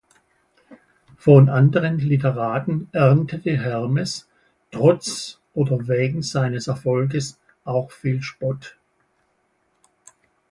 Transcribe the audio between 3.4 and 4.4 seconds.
Hermes,